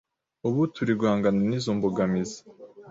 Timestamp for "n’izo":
1.49-1.71